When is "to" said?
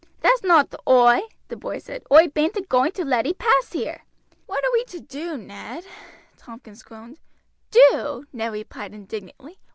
0.71-0.79, 2.93-3.05, 4.85-4.99